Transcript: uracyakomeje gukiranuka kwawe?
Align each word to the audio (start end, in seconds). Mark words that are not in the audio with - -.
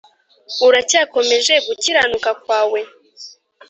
uracyakomeje 0.67 1.53
gukiranuka 1.67 2.29
kwawe? 2.43 2.79